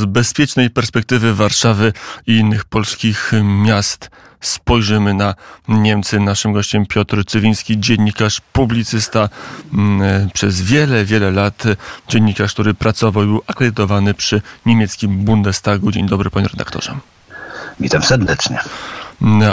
Z 0.00 0.04
bezpiecznej 0.04 0.70
perspektywy 0.70 1.34
Warszawy 1.34 1.92
i 2.26 2.36
innych 2.36 2.64
polskich 2.64 3.32
miast 3.42 4.10
spojrzymy 4.40 5.14
na 5.14 5.34
Niemcy. 5.68 6.20
Naszym 6.20 6.52
gościem 6.52 6.86
Piotr 6.86 7.24
Cywiński, 7.24 7.80
dziennikarz, 7.80 8.40
publicysta 8.52 9.28
mm, 9.72 10.30
przez 10.30 10.62
wiele, 10.62 11.04
wiele 11.04 11.30
lat. 11.30 11.64
Dziennikarz, 12.08 12.52
który 12.52 12.74
pracował 12.74 13.22
i 13.22 13.26
był 13.26 13.42
akredytowany 13.46 14.14
przy 14.14 14.42
niemieckim 14.66 15.24
Bundestagu. 15.24 15.92
Dzień 15.92 16.08
dobry, 16.08 16.30
panie 16.30 16.48
redaktorze. 16.48 16.96
Witam 17.80 18.02
serdecznie. 18.02 18.58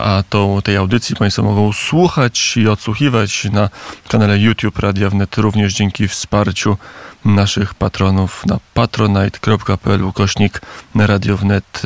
A 0.04 0.23
to, 0.29 0.61
tej 0.63 0.77
audycji 0.77 1.15
Państwo 1.15 1.43
mogą 1.43 1.73
słuchać 1.73 2.57
i 2.57 2.68
odsłuchiwać 2.68 3.45
na 3.45 3.70
kanale 4.07 4.39
YouTube 4.39 4.79
Radia 4.79 5.09
Wnet, 5.09 5.38
również 5.38 5.73
dzięki 5.73 6.07
wsparciu 6.07 6.77
naszych 7.25 7.73
patronów 7.73 8.45
na 8.45 8.59
patronite.pl 8.73 10.04
ukośnik 10.04 10.61
Radio 10.95 11.38
Wnet. 11.38 11.82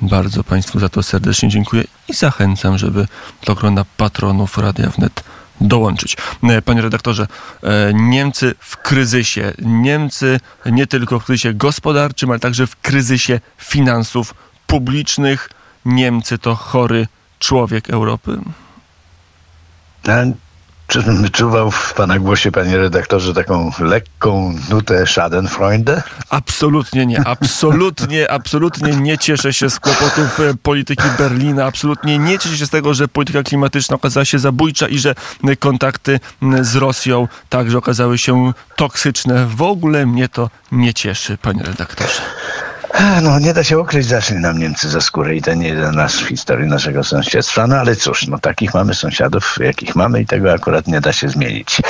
Bardzo 0.00 0.44
Państwu 0.44 0.78
za 0.78 0.88
to 0.88 1.02
serdecznie 1.02 1.48
dziękuję 1.48 1.84
i 2.08 2.14
zachęcam, 2.14 2.78
żeby 2.78 3.06
do 3.46 3.54
grona 3.54 3.84
patronów 3.96 4.58
Radia 4.58 4.90
Wnet 4.90 5.24
dołączyć. 5.60 6.16
Panie 6.64 6.82
redaktorze, 6.82 7.26
Niemcy 7.94 8.54
w 8.60 8.76
kryzysie. 8.76 9.52
Niemcy 9.58 10.40
nie 10.66 10.86
tylko 10.86 11.20
w 11.20 11.24
kryzysie 11.24 11.54
gospodarczym, 11.54 12.30
ale 12.30 12.40
także 12.40 12.66
w 12.66 12.76
kryzysie 12.76 13.40
finansów 13.58 14.34
publicznych. 14.66 15.50
Niemcy 15.84 16.38
to 16.38 16.54
chory 16.54 17.06
człowiek 17.38 17.90
Europy? 17.90 18.38
Czyżbym 20.86 21.22
wyczuwał 21.22 21.70
w 21.70 21.94
pana 21.94 22.18
głosie, 22.18 22.52
panie 22.52 22.76
redaktorze, 22.76 23.34
taką 23.34 23.70
lekką 23.78 24.54
nutę 24.70 25.06
Schadenfreunde? 25.06 26.02
Absolutnie 26.30 27.06
nie. 27.06 27.26
Absolutnie, 27.26 28.30
absolutnie 28.38 28.96
nie 28.96 29.18
cieszę 29.18 29.52
się 29.52 29.70
z 29.70 29.80
kłopotów 29.80 30.40
e, 30.40 30.54
polityki 30.62 31.04
Berlina. 31.18 31.64
Absolutnie 31.64 32.18
nie 32.18 32.38
cieszę 32.38 32.56
się 32.56 32.66
z 32.66 32.70
tego, 32.70 32.94
że 32.94 33.08
polityka 33.08 33.42
klimatyczna 33.42 33.96
okazała 33.96 34.24
się 34.24 34.38
zabójcza 34.38 34.88
i 34.88 34.98
że 34.98 35.14
kontakty 35.58 36.20
z 36.60 36.76
Rosją 36.76 37.28
także 37.48 37.78
okazały 37.78 38.18
się 38.18 38.52
toksyczne. 38.76 39.46
W 39.46 39.62
ogóle 39.62 40.06
mnie 40.06 40.28
to 40.28 40.50
nie 40.72 40.94
cieszy, 40.94 41.38
panie 41.42 41.62
redaktorze. 41.62 42.22
No, 43.22 43.38
nie 43.38 43.54
da 43.54 43.64
się 43.64 43.78
ukryć, 43.78 44.06
zaszli 44.06 44.36
nam 44.36 44.58
Niemcy 44.58 44.88
za 44.88 45.00
skórę 45.00 45.36
i 45.36 45.42
to 45.42 45.54
nie 45.54 45.68
jeden 45.68 45.94
raz 45.94 46.14
w 46.14 46.28
historii 46.28 46.68
naszego 46.68 47.04
sąsiedztwa, 47.04 47.66
no 47.66 47.76
ale 47.76 47.96
cóż, 47.96 48.26
no 48.26 48.38
takich 48.38 48.74
mamy 48.74 48.94
sąsiadów, 48.94 49.58
jakich 49.60 49.96
mamy 49.96 50.20
i 50.20 50.26
tego 50.26 50.52
akurat 50.52 50.86
nie 50.86 51.00
da 51.00 51.12
się 51.12 51.28
zmienić. 51.28 51.82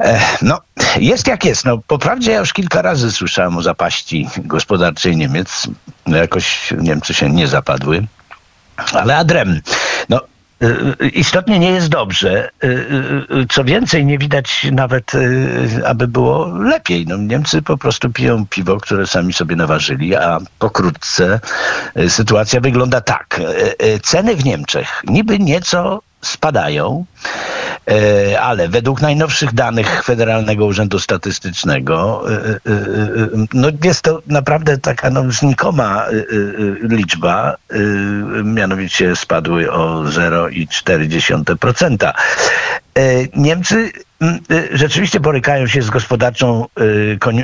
E, 0.00 0.20
no, 0.42 0.60
jest 0.96 1.26
jak 1.26 1.44
jest. 1.44 1.64
No, 1.64 1.78
po 1.86 1.98
prawdzie 1.98 2.32
ja 2.32 2.38
już 2.38 2.52
kilka 2.52 2.82
razy 2.82 3.12
słyszałem 3.12 3.56
o 3.56 3.62
zapaści 3.62 4.28
gospodarczej 4.38 5.16
Niemiec. 5.16 5.66
No, 6.06 6.16
jakoś 6.16 6.74
Niemcy 6.78 7.14
się 7.14 7.30
nie 7.30 7.48
zapadły. 7.48 8.06
Ale 8.92 9.16
adrem. 9.16 9.60
No, 10.08 10.20
istotnie 11.12 11.58
nie 11.58 11.70
jest 11.70 11.88
dobrze. 11.88 12.50
Y, 12.64 12.66
y, 12.66 13.46
co 13.48 13.64
więcej, 13.64 14.06
nie 14.06 14.18
widać 14.18 14.66
nawet, 14.72 15.12
aby 15.86 16.08
było 16.08 16.46
lepiej. 16.46 17.06
No, 17.06 17.16
Niemcy 17.16 17.62
po 17.62 17.78
prostu 17.78 18.10
piją 18.10 18.46
piwo, 18.46 18.76
które 18.76 19.06
sami 19.06 19.32
sobie 19.32 19.56
naważyli, 19.56 20.14
a 20.16 20.38
pokrótce 20.58 21.40
sytuacja 22.08 22.60
wygląda 22.60 23.00
tak. 23.00 23.40
Ceny 24.02 24.36
w 24.36 24.44
Niemczech 24.44 25.02
niby 25.06 25.38
nieco 25.38 26.02
spadają, 26.22 27.04
ale 28.40 28.68
według 28.68 29.00
najnowszych 29.00 29.54
danych 29.54 30.04
Federalnego 30.04 30.66
Urzędu 30.66 30.98
Statystycznego 30.98 32.24
e, 32.30 32.34
e, 32.34 32.40
no 33.54 33.68
jest 33.84 34.02
to 34.02 34.22
naprawdę 34.26 34.78
taka 34.78 35.10
no, 35.10 35.32
znikoma 35.32 36.06
liczba, 36.82 37.56
mianowicie 38.44 39.16
spadły 39.16 39.72
o 39.72 40.02
0,4%. 40.02 42.12
Niemcy 43.36 43.92
rzeczywiście 44.72 45.20
borykają 45.20 45.66
się 45.66 45.82
z 45.82 45.90
gospodarczą 45.90 46.66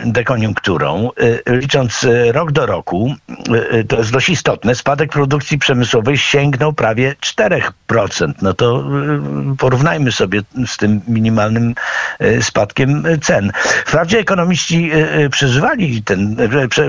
dekoniunkturą. 0.04 1.10
Licząc 1.46 2.06
rok 2.32 2.52
do 2.52 2.66
roku, 2.66 3.14
to 3.88 3.98
jest 3.98 4.12
dość 4.12 4.28
istotne, 4.28 4.74
spadek 4.74 5.12
produkcji 5.12 5.58
przemysłowej 5.58 6.18
sięgnął 6.18 6.72
prawie 6.72 7.14
4%. 7.20 8.32
No 8.42 8.54
to 8.54 8.84
porównajmy 9.58 10.12
sobie 10.12 10.40
z 10.66 10.76
tym 10.76 11.00
minimalnym 11.08 11.74
spadkiem 12.40 13.04
cen. 13.22 13.52
Wprawdzie 13.86 14.18
ekonomiści 14.18 14.90
przeżywali 15.30 16.02
ten, 16.02 16.36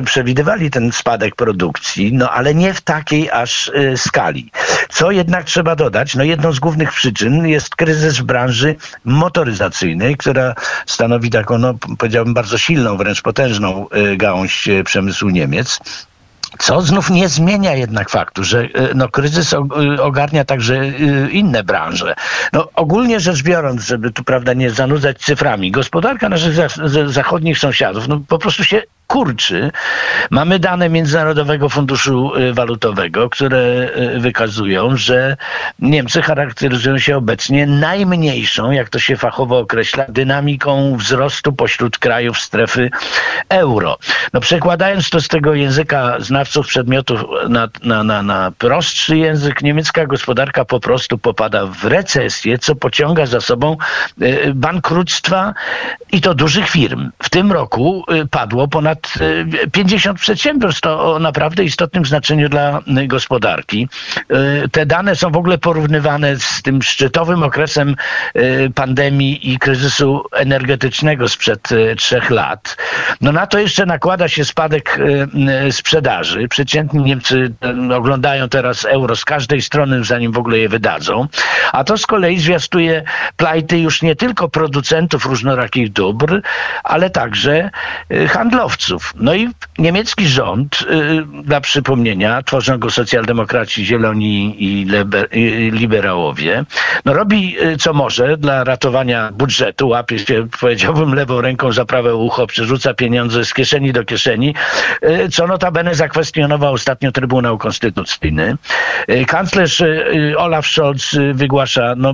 przewidywali 0.06 0.72
ten 0.72 0.92
spadek 0.92 1.36
produkcji, 1.36 2.14
no 2.14 2.30
ale 2.30 2.56
nie 2.56 2.74
w 2.74 2.82
takiej 2.82 3.32
aż 3.32 3.72
skali. 3.96 4.52
Co 4.90 5.12
jednak 5.12 5.44
trzeba 5.44 5.76
dodać, 5.76 6.16
no 6.16 6.24
jedną 6.24 6.52
z 6.52 6.60
głównych 6.60 6.92
przyczyn 6.92 7.48
jest 7.48 7.76
kryzys 7.76 8.18
w 8.18 8.24
branży 8.24 8.76
motoryzacyjnej 9.06 9.75
która 10.20 10.56
stanowi 10.86 11.30
taką, 11.30 11.58
no, 11.58 11.74
powiedziałbym, 11.98 12.34
bardzo 12.34 12.58
silną, 12.58 12.98
wręcz 12.98 13.22
potężną 13.22 13.88
y, 13.90 14.18
gałąź 14.18 14.68
y, 14.68 14.84
przemysłu 14.84 15.30
Niemiec. 15.30 15.80
Co 16.60 16.82
znów 16.82 17.10
nie 17.10 17.30
zmienia 17.30 17.76
jednak 17.76 18.10
faktu, 18.10 18.44
że 18.44 18.64
y, 18.64 18.70
no, 18.96 19.10
kryzys 19.10 19.56
ogarnia 20.00 20.46
także 20.46 20.88
inne 21.32 21.64
branże. 21.64 22.16
No, 22.54 22.70
ogólnie 22.74 23.20
rzecz 23.20 23.44
biorąc, 23.44 23.82
żeby 23.82 24.12
tu 24.12 24.24
prawda 24.24 24.54
nie 24.54 24.72
zanudzać 24.72 25.18
cyframi, 25.18 25.72
gospodarka 25.72 26.30
naszych 26.30 26.54
zachodnich 27.08 27.60
sąsiadów 27.60 28.08
no, 28.08 28.22
po 28.28 28.40
prostu 28.40 28.64
się 28.64 28.82
kurczy. 29.08 29.72
Mamy 30.30 30.60
dane 30.60 30.90
Międzynarodowego 30.90 31.70
Funduszu 31.70 32.36
y, 32.36 32.54
Walutowego, 32.54 33.30
które 33.30 33.90
y, 34.16 34.20
wykazują, 34.20 34.98
że 34.98 35.38
Niemcy 35.80 36.22
charakteryzują 36.22 36.98
się 36.98 37.18
obecnie 37.18 37.68
najmniejszą, 37.68 38.72
jak 38.72 38.90
to 38.90 39.00
się 39.00 39.18
fachowo 39.18 39.60
określa, 39.60 40.06
dynamiką 40.10 40.98
wzrostu 40.98 41.54
pośród 41.54 41.98
krajów 41.98 42.40
strefy 42.40 42.90
euro. 43.50 43.98
No 44.34 44.40
przekładając 44.40 45.10
to 45.10 45.22
z 45.22 45.28
tego 45.28 45.54
języka 45.54 46.16
znawców 46.20 46.68
przedmiotów 46.68 47.22
na, 47.50 47.68
na, 47.84 48.04
na, 48.04 48.24
na 48.24 48.52
prostszy 48.58 49.18
język, 49.18 49.62
niemiecka 49.62 50.06
gospodarka 50.06 50.66
po 50.66 50.80
prostu 50.80 51.18
popada 51.18 51.66
w 51.66 51.86
recesję, 51.86 52.58
co 52.58 52.76
pociąga 52.76 53.26
za 53.26 53.42
sobą 53.42 53.78
y, 54.22 54.52
bankructwa 54.56 55.54
i 56.12 56.22
to 56.22 56.34
dużych 56.34 56.70
firm. 56.70 57.12
W 57.24 57.30
tym 57.30 57.52
roku 57.52 58.04
padło 58.32 58.68
ponad 58.68 58.95
ponad 58.96 59.14
50 59.72 60.20
przedsiębiorstw 60.20 60.88
o 60.88 61.20
naprawdę 61.20 61.64
istotnym 61.64 62.06
znaczeniu 62.06 62.50
dla 62.50 62.82
gospodarki. 63.08 63.88
E, 64.30 64.68
te 64.68 64.86
dane 64.86 65.16
są 65.16 65.32
w 65.32 65.38
ogóle 65.38 65.58
porównywane 65.58 66.40
z 66.40 66.62
tym 66.62 66.82
szczytowym 66.82 67.44
okresem 67.44 67.96
e, 68.34 68.70
pandemii 68.70 69.54
i 69.54 69.60
kryzysu 69.60 70.24
energetycznego 70.32 71.28
sprzed 71.28 71.72
e, 71.72 71.96
trzech 71.96 72.30
lat. 72.30 72.78
No 73.22 73.32
na 73.32 73.48
to 73.48 73.60
jeszcze 73.60 73.86
nakłada 73.86 74.28
się 74.28 74.46
spadek 74.46 75.00
sprzedaży. 75.72 76.48
Przeciętni 76.48 77.04
Niemcy 77.04 77.54
oglądają 77.96 78.50
teraz 78.50 78.86
euro 78.86 79.16
z 79.16 79.26
każdej 79.26 79.62
strony, 79.62 80.04
zanim 80.04 80.32
w 80.32 80.38
ogóle 80.38 80.58
je 80.58 80.70
wydadzą. 80.70 81.28
A 81.72 81.84
to 81.84 81.98
z 81.98 82.06
kolei 82.06 82.40
zwiastuje 82.40 83.04
plajty 83.38 83.80
już 83.80 84.02
nie 84.02 84.16
tylko 84.16 84.50
producentów 84.50 85.26
różnorakich 85.26 85.92
dóbr, 85.92 86.42
ale 86.84 87.10
także 87.10 87.70
handlowców. 88.30 88.85
No 89.16 89.34
i 89.34 89.50
niemiecki 89.78 90.28
rząd, 90.28 90.82
y, 90.82 91.44
dla 91.44 91.62
przypomnienia, 91.62 92.44
tworzą 92.44 92.78
go 92.78 92.90
socjaldemokraci, 92.90 93.86
zieloni 93.86 94.56
i 94.64 94.88
liberałowie, 95.72 96.66
no 97.06 97.14
robi 97.14 97.58
y, 97.64 97.78
co 97.78 97.94
może 97.94 98.38
dla 98.38 98.64
ratowania 98.64 99.32
budżetu, 99.32 99.88
łapie 99.88 100.20
się, 100.20 100.48
powiedziałbym, 100.60 101.14
lewą 101.14 101.42
ręką 101.42 101.72
za 101.72 101.86
prawe 101.86 102.16
ucho, 102.16 102.48
przerzuca 102.48 102.94
pieniądze 102.94 103.46
z 103.46 103.54
kieszeni 103.54 103.94
do 103.94 104.04
kieszeni, 104.04 104.56
y, 105.04 105.30
co 105.30 105.48
notabene 105.48 105.96
zakwestionował 105.96 106.74
ostatnio 106.74 107.12
Trybunał 107.12 107.58
Konstytucyjny. 107.58 108.58
Kanclerz 109.28 109.84
Olaf 110.38 110.68
Scholz 110.68 111.18
wygłasza 111.34 111.94
no, 111.98 112.14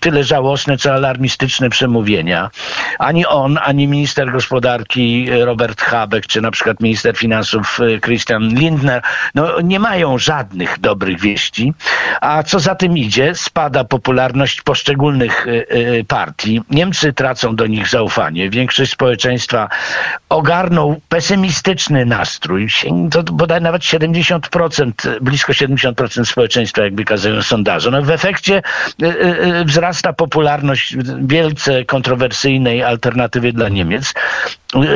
tyle 0.00 0.24
żałosne, 0.24 0.78
co 0.78 0.92
alarmistyczne 0.92 1.70
przemówienia. 1.70 2.50
Ani 2.98 3.26
on, 3.26 3.58
ani 3.62 3.88
minister 3.88 4.32
gospodarki 4.32 5.26
Robert 5.44 5.82
Habeck, 6.12 6.26
czy 6.26 6.40
na 6.40 6.50
przykład 6.50 6.80
minister 6.80 7.16
finansów 7.16 7.78
e, 7.80 8.00
Christian 8.00 8.48
Lindner, 8.48 9.02
no, 9.34 9.60
nie 9.60 9.78
mają 9.80 10.18
żadnych 10.18 10.80
dobrych 10.80 11.20
wieści. 11.20 11.74
A 12.20 12.42
co 12.42 12.60
za 12.60 12.74
tym 12.74 12.98
idzie, 12.98 13.34
spada 13.34 13.84
popularność 13.84 14.62
poszczególnych 14.62 15.46
e, 15.46 15.50
e, 15.50 16.04
partii. 16.04 16.60
Niemcy 16.70 17.12
tracą 17.12 17.56
do 17.56 17.66
nich 17.66 17.88
zaufanie. 17.88 18.50
Większość 18.50 18.92
społeczeństwa 18.92 19.68
ogarnął 20.28 21.00
pesymistyczny 21.08 22.06
nastrój. 22.06 22.68
To 23.10 23.22
bodaj 23.22 23.60
nawet 23.60 23.82
70%, 23.82 25.20
blisko 25.20 25.52
70% 25.52 26.24
społeczeństwa, 26.24 26.82
jak 26.82 26.94
wykazują 26.94 27.42
sondaże. 27.42 27.90
No 27.90 28.02
w 28.02 28.10
efekcie 28.10 28.62
wzrasta 29.64 30.12
popularność 30.12 30.96
wielce 31.18 31.84
kontrowersyjnej 31.84 32.82
alternatywy 32.82 33.52
dla 33.52 33.68
Niemiec. 33.68 34.14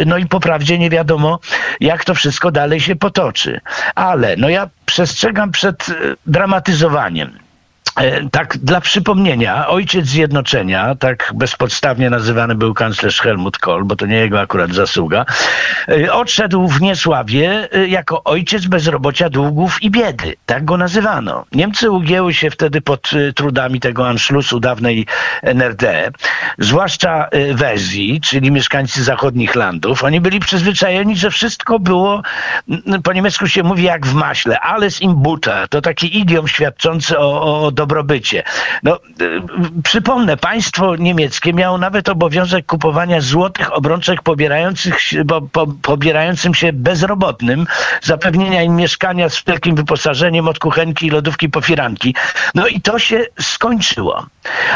No 0.07 0.19
i 0.19 0.27
po 0.27 0.41
prawdzie 0.41 0.79
nie 0.79 0.91
wiadomo, 0.91 1.41
jak 1.81 2.05
to 2.05 2.15
wszystko 2.15 2.51
dalej 2.51 2.81
się 2.81 2.97
potoczy. 2.97 3.61
Ale 3.95 4.37
no 4.37 4.49
ja 4.49 4.69
przestrzegam 4.87 5.53
przed 5.53 5.89
e, 5.89 5.93
dramatyzowaniem. 6.27 7.46
E, 7.97 8.31
tak, 8.31 8.59
dla 8.59 8.81
przypomnienia, 8.81 9.69
ojciec 9.69 10.07
zjednoczenia, 10.07 10.95
tak 10.95 11.33
bezpodstawnie 11.35 12.11
nazywany 12.11 12.55
był 12.55 12.75
kanclerz 12.75 13.21
Helmut 13.21 13.59
Kohl, 13.59 13.85
bo 13.85 13.97
to 13.97 14.07
nie 14.07 14.17
jego 14.17 14.41
akurat 14.41 14.73
zasługa, 14.73 15.25
e, 15.89 16.13
odszedł 16.13 16.69
w 16.69 16.81
niesławie 16.81 17.69
e, 17.73 17.87
jako 17.89 18.25
ojciec 18.25 18.67
bezrobocia, 18.67 19.31
długów 19.31 19.83
i 19.83 19.91
biedy. 19.91 20.35
Tak 20.47 20.65
go 20.65 20.77
nazywano. 20.77 21.45
Niemcy 21.53 21.91
ugięły 21.91 22.35
się 22.35 22.51
wtedy 22.51 22.81
pod 22.81 23.11
trudami 23.35 23.81
tego 23.81 24.09
Anschlussu 24.09 24.61
dawnej 24.61 25.07
NRD, 25.43 26.11
zwłaszcza 26.59 27.29
Wezji, 27.55 28.21
czyli 28.21 28.51
mieszkańcy 28.51 29.05
zachodnich 29.05 29.55
landów. 29.55 30.05
Oni 30.05 30.21
byli 30.21 30.41
przyzwyczajeni, 30.41 31.17
że 31.17 31.31
wszystko 31.31 31.79
było, 31.79 32.23
po 33.05 33.13
niemiecku 33.13 33.49
się 33.49 33.63
mówi 33.63 33.83
jak 33.83 34.07
w 34.07 34.15
maśle, 34.15 34.61
alles 34.61 35.03
im 35.03 35.15
Butter. 35.15 35.69
To 35.69 35.81
taki 35.81 36.19
idiom 36.19 36.49
świadczący 36.49 37.19
o, 37.19 37.67
o 37.67 37.71
dobrobycie. 37.87 38.43
No, 38.83 38.99
y, 39.21 39.43
przypomnę, 39.83 40.37
państwo 40.37 40.97
niemieckie 40.97 41.53
miało 41.53 41.79
nawet 41.79 42.09
obowiązek 42.09 42.67
kupowania 42.67 43.21
złotych 43.21 43.73
obrączek 43.73 44.23
pobierających, 44.23 44.99
po, 45.29 45.43
po, 45.43 45.67
pobierającym 45.67 46.55
się 46.55 46.73
bezrobotnym, 46.73 47.67
zapewnienia 48.03 48.63
im 48.63 48.77
mieszkania 48.77 49.29
z 49.29 49.45
wielkim 49.45 49.77
wyposażeniem 49.77 50.49
od 50.49 50.59
kuchenki 50.59 51.07
i 51.07 51.11
lodówki 51.11 51.49
po 51.49 51.61
firanki. 51.61 52.15
No 52.55 52.67
i 52.67 52.81
to 52.81 52.99
się 52.99 53.25
skończyło. 53.41 54.27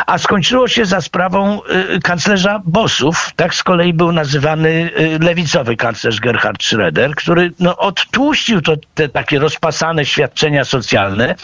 A 0.07 0.19
skończyło 0.19 0.69
się 0.69 0.85
za 0.85 1.01
sprawą 1.01 1.61
y, 1.97 2.01
kanclerza 2.01 2.61
Bossów, 2.65 3.31
tak 3.37 3.55
z 3.55 3.63
kolei 3.63 3.93
był 3.93 4.13
nazywany 4.13 4.69
y, 4.69 5.19
lewicowy 5.21 5.77
kanclerz 5.77 6.21
Gerhard 6.21 6.63
Schröder, 6.63 7.15
który 7.15 7.53
no, 7.61 7.77
odtłuścił 7.77 8.61
to, 8.61 8.73
te 8.95 9.09
takie 9.09 9.39
rozpasane 9.39 10.05
świadczenia 10.05 10.65
socjalne 10.65 11.35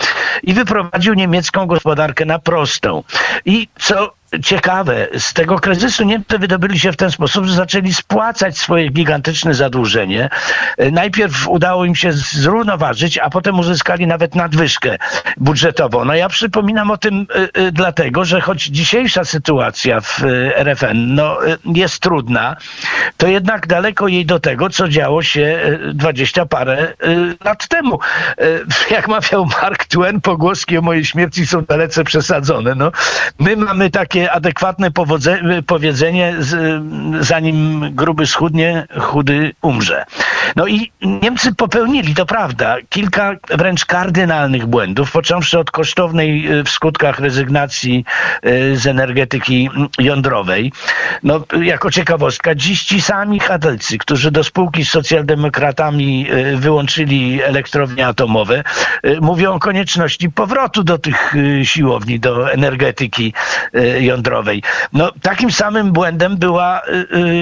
i 0.42 0.54
wyprowadził 0.54 1.14
niemiecką 1.14 1.55
gospodarkę 1.64 2.24
na 2.24 2.38
prostą. 2.38 3.02
I 3.44 3.68
co 3.78 4.15
ciekawe, 4.44 5.08
z 5.18 5.32
tego 5.32 5.58
kryzysu 5.58 6.04
Niemcy 6.04 6.38
wydobyli 6.38 6.78
się 6.78 6.92
w 6.92 6.96
ten 6.96 7.10
sposób, 7.10 7.44
że 7.44 7.54
zaczęli 7.54 7.94
spłacać 7.94 8.58
swoje 8.58 8.88
gigantyczne 8.88 9.54
zadłużenie. 9.54 10.28
Najpierw 10.92 11.48
udało 11.48 11.84
im 11.84 11.94
się 11.94 12.12
zrównoważyć, 12.12 13.18
a 13.18 13.30
potem 13.30 13.58
uzyskali 13.58 14.06
nawet 14.06 14.34
nadwyżkę 14.34 14.96
budżetową. 15.36 16.04
No 16.04 16.14
ja 16.14 16.28
przypominam 16.28 16.90
o 16.90 16.96
tym 16.96 17.26
y, 17.56 17.60
y, 17.60 17.72
dlatego, 17.72 18.24
że 18.24 18.40
choć 18.40 18.64
dzisiejsza 18.64 19.24
sytuacja 19.24 20.00
w 20.00 20.22
y, 20.24 20.56
RFN 20.56 21.14
no, 21.14 21.38
jest 21.64 22.00
trudna, 22.00 22.56
to 23.16 23.26
jednak 23.26 23.66
daleko 23.66 24.08
jej 24.08 24.26
do 24.26 24.40
tego, 24.40 24.70
co 24.70 24.88
działo 24.88 25.22
się 25.22 25.60
dwadzieścia 25.94 26.46
parę 26.46 26.94
lat 27.44 27.68
temu. 27.68 27.98
Jak 28.90 29.08
mawiał 29.08 29.46
Mark 29.62 29.84
Twain, 29.84 30.20
pogłoski 30.20 30.78
o 30.78 30.82
mojej 30.82 31.04
śmierci 31.04 31.46
są 31.46 31.62
dalece 31.62 32.04
przesadzone. 32.04 32.74
No, 32.74 32.92
my 33.38 33.56
mamy 33.56 33.90
takie 33.90 34.15
adekwatne 34.22 34.90
powiedzenie, 35.66 36.34
zanim 37.20 37.88
gruby 37.94 38.26
schudnie, 38.26 38.86
chudy 39.00 39.52
umrze. 39.62 40.04
No 40.56 40.66
i 40.66 40.92
Niemcy 41.22 41.54
popełnili, 41.54 42.14
to 42.14 42.26
prawda, 42.26 42.76
kilka 42.88 43.36
wręcz 43.48 43.84
kardynalnych 43.84 44.66
błędów, 44.66 45.12
począwszy 45.12 45.58
od 45.58 45.70
kosztownej 45.70 46.52
y, 46.52 46.64
w 46.64 46.70
skutkach 46.70 47.18
rezygnacji 47.18 48.04
y, 48.46 48.76
z 48.76 48.86
energetyki 48.86 49.70
jądrowej. 49.98 50.72
No, 51.22 51.44
jako 51.62 51.90
ciekawostka, 51.90 52.54
dziś 52.54 52.84
ci 52.84 53.00
sami 53.00 53.40
Hadelcy, 53.40 53.98
którzy 53.98 54.30
do 54.30 54.44
spółki 54.44 54.84
z 54.84 54.90
socjaldemokratami 54.90 56.26
y, 56.32 56.56
wyłączyli 56.56 57.42
elektrownie 57.42 58.06
atomowe, 58.06 58.64
mówią 59.20 59.52
o 59.52 59.58
konieczności 59.58 60.30
powrotu 60.30 60.84
do 60.84 60.98
tych 60.98 61.34
siłowni, 61.62 62.20
do 62.20 62.52
energetyki 62.52 63.32
jądrowej. 64.06 64.62
No, 64.92 65.12
takim 65.22 65.52
samym 65.52 65.92
błędem 65.92 66.36
była 66.36 66.82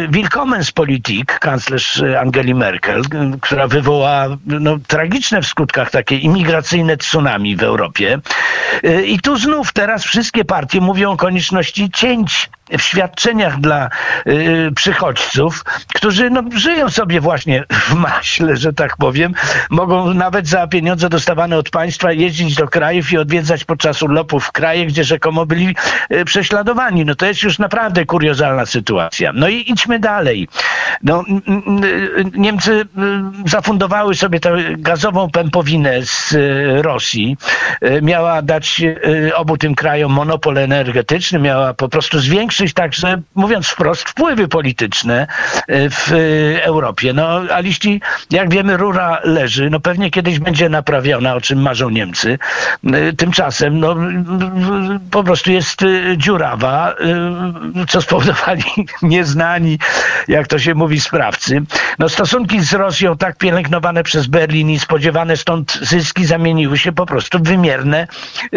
Willkommenspolitik, 0.09 1.39
kanclerz 1.39 2.03
Angeli 2.21 2.55
Merkel, 2.55 3.03
która 3.41 3.69
wywołała 3.69 4.27
no, 4.47 4.79
tragiczne 4.87 5.43
w 5.43 5.47
skutkach 5.47 5.91
takie 5.91 6.17
imigracyjne 6.17 6.97
tsunami 6.97 7.57
w 7.57 7.63
Europie. 7.63 8.19
I 9.07 9.21
tu 9.21 9.37
znów 9.37 9.73
teraz 9.73 10.05
wszystkie 10.05 10.45
partie 10.45 10.81
mówią 10.81 11.13
o 11.13 11.17
konieczności 11.17 11.91
cięć 11.91 12.51
w 12.71 12.83
świadczeniach 12.83 13.61
dla 13.61 13.91
y, 14.27 14.71
przychodźców, 14.77 15.65
którzy 15.95 16.31
no, 16.31 16.43
żyją 16.57 16.91
sobie 16.91 17.21
właśnie 17.21 17.65
w 17.71 17.95
maśle, 17.95 18.57
że 18.57 18.73
tak 18.73 18.97
powiem, 18.97 19.35
mogą 19.71 20.15
nawet 20.15 20.49
za 20.49 20.67
pieniądze 20.67 21.09
dostawane 21.09 21.57
od 21.57 21.71
państwa 21.71 22.13
jeździć 22.13 22.55
do 22.55 22.69
krajów 22.69 23.13
i 23.13 23.19
odwiedzać 23.19 23.65
podczas 23.65 24.03
urlopów 24.03 24.53
kraje, 24.53 24.87
gdzie 24.87 25.05
rzekomo 25.05 25.47
byli 25.47 25.77
y, 26.13 26.25
prześladowani. 26.25 27.05
No 27.05 27.15
to 27.15 27.27
jest 27.27 27.43
już 27.43 27.59
naprawdę 27.59 28.07
kuriozalna 28.07 28.67
sytuacja. 28.67 29.33
No 29.35 29.49
i 29.49 29.65
idźmy 29.71 29.99
dalej. 29.99 30.49
No, 31.03 31.25
Niemcy 32.33 32.73
y, 32.73 32.85
zafundowały 33.47 34.15
sobie 34.15 34.41
tę 34.41 34.57
gazową 34.79 35.31
pępowinę 35.31 36.03
z 36.03 36.33
y, 36.33 36.83
Rosji. 36.83 37.37
Y, 37.85 38.03
miała 38.03 38.43
dać 38.43 38.83
obu 39.35 39.57
tym 39.57 39.75
krajom 39.75 40.13
monopol 40.13 40.59
energetyczny, 40.59 41.39
miała 41.39 41.75
po 41.75 41.89
prostu 41.89 42.19
zwiększyć 42.19 42.54
zwiększyć 42.55 42.75
także, 42.75 43.23
mówiąc 43.35 43.69
wprost, 43.69 44.09
wpływy 44.09 44.49
polityczne 44.49 45.27
e, 45.69 45.91
w 45.91 46.13
Europie. 46.63 47.13
No, 47.13 47.41
a 47.55 47.61
liści, 47.61 48.01
jak 48.31 48.51
wiemy, 48.51 48.77
rura 48.77 49.21
leży. 49.25 49.71
No 49.71 49.81
pewnie 49.81 50.11
kiedyś 50.11 50.39
będzie 50.39 50.69
naprawiona, 50.69 51.35
o 51.35 51.41
czym 51.41 51.63
marzą 51.63 51.91
Niemcy. 51.91 52.39
E, 52.93 53.13
tymczasem, 53.13 53.81
no, 53.81 53.97
po 55.11 55.25
prostu 55.25 55.53
jest 55.53 55.83
e, 55.83 55.87
dziurawa, 56.17 56.95
co 57.89 58.03
spowodowali 58.03 58.63
nieznani, 59.03 59.79
jak 60.29 60.49
to 60.49 60.59
się 60.59 60.75
mówi, 60.75 61.01
sprawcy. 61.01 61.63
No, 61.99 62.09
stosunki 62.09 62.61
z 62.61 62.73
Rosją 62.73 63.17
tak 63.17 63.37
pielęgnowane 63.37 64.03
przez 64.03 64.27
Berlin 64.27 64.71
i 64.71 64.79
spodziewane 64.79 65.37
stąd 65.37 65.79
zyski 65.83 66.27
zamieniły 66.27 66.79
się 66.79 66.93
po 66.93 67.07
prostu 67.07 67.39
w 67.39 67.43
wymierne 67.43 68.07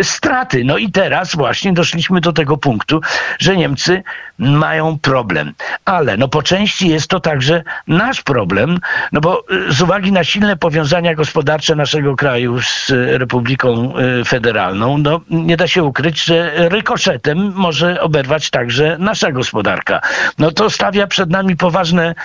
straty. 0.04 0.64
No 0.64 0.78
i 0.78 0.92
teraz 0.92 1.36
właśnie 1.36 1.74
doszliśmy 1.74 2.22
do 2.22 2.34
tego 2.34 2.58
punktu, 2.58 3.02
że 3.40 3.58
Niemcy 3.58 3.87
Niemcy 3.88 4.04
mają 4.39 5.00
problem. 5.00 5.54
Ale 5.86 6.18
no 6.18 6.28
po 6.28 6.44
części 6.44 6.89
jest 6.89 7.07
to 7.07 7.19
także 7.19 7.63
nasz 7.88 8.22
problem, 8.22 8.80
no 9.12 9.22
bo 9.22 9.44
y, 9.51 9.74
z 9.74 9.81
uwagi 9.81 10.12
na 10.12 10.24
silne 10.24 10.57
powiązania 10.57 11.16
gospodarcze 11.16 11.75
naszego 11.75 12.16
kraju 12.16 12.62
z 12.62 12.89
Republiką 13.19 13.94
y, 14.22 14.25
Federalną, 14.25 14.98
no 14.98 15.22
nie 15.29 15.58
da 15.58 15.67
się 15.67 15.84
ukryć, 15.84 16.24
że 16.24 16.70
rykoszetem 16.70 17.53
może 17.56 18.01
oberwać 18.01 18.50
także 18.50 18.98
nasza 19.00 19.32
gospodarka. 19.32 20.01
No 20.38 20.51
to 20.51 20.70
stawia 20.70 21.08
przed 21.08 21.29
nami 21.29 21.56
poważne 21.56 22.15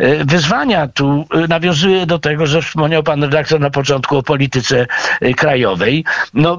y, 0.00 0.24
wyzwania. 0.24 0.88
Tu 0.88 1.26
nawiązuje 1.48 2.06
do 2.06 2.18
tego, 2.18 2.46
że 2.46 2.62
wspomniał 2.62 3.02
pan 3.02 3.22
redaktor 3.22 3.60
na 3.60 3.70
początku 3.70 4.16
o 4.16 4.22
polityce 4.22 4.86
krajowej. 5.36 6.04
No 6.34 6.58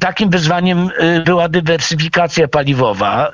takim 0.00 0.30
wyzwaniem 0.30 0.90
była 1.24 1.48
dywersyfikacja 1.48 2.48
paliwowa, 2.48 3.32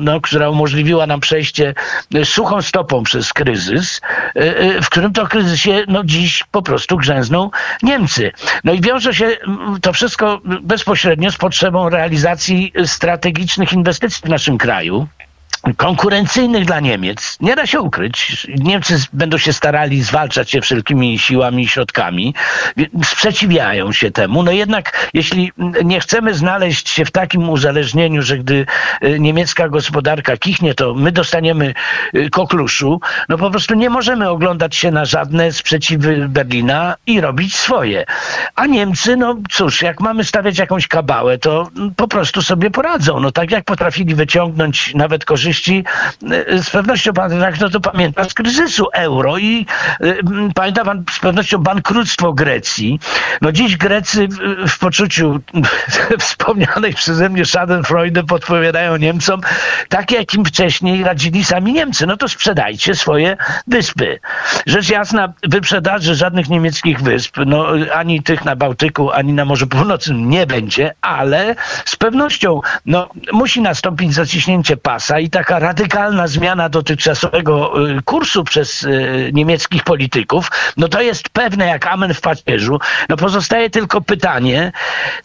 no, 0.00 0.20
która 0.20 0.50
umożliwiła 0.50 1.06
nam 1.06 1.20
przejście 1.20 1.74
e, 2.14 2.24
suchą 2.24 2.62
stopą 2.62 3.02
przez 3.02 3.32
kryzys, 3.32 4.00
e, 4.36 4.40
e, 4.40 4.82
w 4.82 4.90
którym 4.90 5.12
to 5.12 5.26
kryzysie 5.26 5.84
no, 5.88 6.04
dziś 6.04 6.44
po 6.50 6.62
prostu 6.62 6.96
grzęzną 6.96 7.50
Niemcy. 7.82 8.32
No 8.64 8.72
i 8.72 8.80
wiąże 8.80 9.14
się 9.14 9.36
to 9.82 9.92
wszystko 9.92 10.40
bezpośrednio 10.62 11.30
z 11.30 11.36
potrzebą 11.36 11.88
realizacji 11.88 12.72
strategicznych 12.84 13.72
inwestycji 13.72 14.22
w 14.24 14.28
naszym 14.28 14.58
kraju 14.58 15.06
konkurencyjnych 15.74 16.64
dla 16.64 16.80
Niemiec. 16.80 17.36
Nie 17.40 17.56
da 17.56 17.66
się 17.66 17.80
ukryć. 17.80 18.46
Niemcy 18.58 18.98
będą 19.12 19.38
się 19.38 19.52
starali 19.52 20.02
zwalczać 20.02 20.50
się 20.50 20.60
wszelkimi 20.60 21.18
siłami 21.18 21.62
i 21.62 21.68
środkami. 21.68 22.34
Sprzeciwiają 23.04 23.92
się 23.92 24.10
temu. 24.10 24.42
No 24.42 24.52
jednak, 24.52 25.10
jeśli 25.14 25.52
nie 25.84 26.00
chcemy 26.00 26.34
znaleźć 26.34 26.88
się 26.88 27.04
w 27.04 27.10
takim 27.10 27.50
uzależnieniu, 27.50 28.22
że 28.22 28.38
gdy 28.38 28.66
y, 29.04 29.20
niemiecka 29.20 29.68
gospodarka 29.68 30.36
kichnie, 30.36 30.74
to 30.74 30.94
my 30.94 31.12
dostaniemy 31.12 31.74
y, 32.14 32.30
kokluszu, 32.30 33.00
no 33.28 33.38
po 33.38 33.50
prostu 33.50 33.74
nie 33.74 33.90
możemy 33.90 34.28
oglądać 34.28 34.76
się 34.76 34.90
na 34.90 35.04
żadne 35.04 35.52
sprzeciwy 35.52 36.26
Berlina 36.28 36.96
i 37.06 37.20
robić 37.20 37.56
swoje. 37.56 38.04
A 38.54 38.66
Niemcy, 38.66 39.16
no 39.16 39.36
cóż, 39.50 39.82
jak 39.82 40.00
mamy 40.00 40.24
stawiać 40.24 40.58
jakąś 40.58 40.88
kabałę, 40.88 41.38
to 41.38 41.68
po 41.96 42.08
prostu 42.08 42.42
sobie 42.42 42.70
poradzą. 42.70 43.20
No 43.20 43.32
tak 43.32 43.50
jak 43.50 43.64
potrafili 43.64 44.14
wyciągnąć 44.14 44.94
nawet 44.94 45.24
korzyści 45.24 45.55
opowieści 45.56 45.84
z 46.62 46.70
pewnością 46.70 47.12
pan 47.12 47.32
redaktor 47.32 47.72
to 47.72 47.80
pamięta 47.80 48.24
z 48.24 48.34
kryzysu 48.34 48.86
euro 48.92 49.38
i 49.38 49.66
pamięta 50.54 50.84
pan 50.84 51.04
z 51.10 51.18
pewnością 51.18 51.58
bankructwo 51.58 52.32
Grecji. 52.32 53.00
No 53.42 53.52
dziś 53.52 53.76
Grecy 53.76 54.28
w, 54.28 54.70
w 54.70 54.78
poczuciu 54.78 55.40
wspomnianej 56.18 56.94
przeze 56.94 57.28
mnie 57.28 57.44
Schadenfreude 57.44 58.22
podpowiadają 58.22 58.96
Niemcom, 58.96 59.40
tak 59.88 60.10
jak 60.10 60.34
im 60.34 60.44
wcześniej 60.44 61.04
radzili 61.04 61.44
sami 61.44 61.72
Niemcy. 61.72 62.06
No 62.06 62.16
to 62.16 62.28
sprzedajcie 62.28 62.94
swoje 62.94 63.36
wyspy. 63.66 64.18
Rzecz 64.66 64.90
jasna, 64.90 65.32
wyprzedaży 65.42 66.14
żadnych 66.14 66.48
niemieckich 66.48 67.00
wysp, 67.00 67.36
no 67.46 67.66
ani 67.94 68.22
tych 68.22 68.44
na 68.44 68.56
Bałtyku, 68.56 69.12
ani 69.12 69.32
na 69.32 69.44
Morzu 69.44 69.66
Północnym 69.66 70.30
nie 70.30 70.46
będzie, 70.46 70.94
ale 71.00 71.54
z 71.84 71.96
pewnością 71.96 72.60
no, 72.86 73.08
musi 73.32 73.60
nastąpić 73.60 74.14
zaciśnięcie 74.14 74.76
pasa 74.76 75.20
i 75.20 75.30
taka 75.46 75.58
radykalna 75.58 76.26
zmiana 76.26 76.68
dotychczasowego 76.68 77.88
y, 77.90 78.02
kursu 78.02 78.44
przez 78.44 78.82
y, 78.82 79.30
niemieckich 79.32 79.84
polityków, 79.84 80.50
no 80.76 80.88
to 80.88 81.00
jest 81.02 81.28
pewne 81.28 81.66
jak 81.66 81.86
amen 81.86 82.14
w 82.14 82.20
pacierzu. 82.20 82.78
No 83.08 83.16
pozostaje 83.16 83.70
tylko 83.70 84.00
pytanie, 84.00 84.72